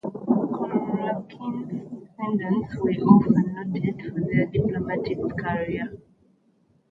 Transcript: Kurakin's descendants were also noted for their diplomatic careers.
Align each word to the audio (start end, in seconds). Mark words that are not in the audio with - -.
Kurakin's 0.87 1.67
descendants 1.67 2.75
were 2.77 2.95
also 3.05 3.29
noted 3.29 4.01
for 4.11 4.19
their 4.21 4.47
diplomatic 4.47 5.19
careers. 5.37 5.99